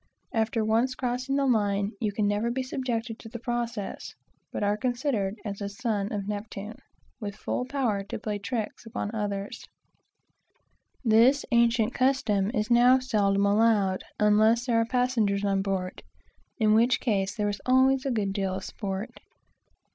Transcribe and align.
After 0.33 0.65
once 0.65 0.95
crossing 0.95 1.35
the 1.35 1.45
line 1.45 1.91
you 1.99 2.11
can 2.11 2.27
never 2.27 2.49
be 2.49 2.63
subjected 2.63 3.19
to 3.19 3.29
the 3.29 3.37
process, 3.37 4.15
but 4.51 4.63
are 4.63 4.75
considered 4.75 5.35
as 5.45 5.61
a 5.61 5.69
son 5.69 6.11
of 6.11 6.27
Neptune, 6.27 6.77
with 7.19 7.35
full 7.35 7.65
powers 7.65 8.07
to 8.09 8.17
play 8.17 8.39
tricks 8.39 8.83
upon 8.87 9.13
others. 9.13 9.63
This 11.05 11.45
ancient 11.51 11.93
custom 11.93 12.49
is 12.51 12.71
now 12.71 12.97
seldom 12.97 13.45
allowed, 13.45 14.03
unless 14.19 14.65
there 14.65 14.81
are 14.81 14.85
passengers 14.85 15.45
on 15.45 15.61
board, 15.61 16.01
in 16.57 16.73
which 16.73 16.99
case 16.99 17.35
there 17.35 17.47
is 17.49 17.61
always 17.67 18.03
a 18.03 18.09
good 18.09 18.33
deal 18.33 18.55
of 18.55 18.63
sport. 18.63 19.19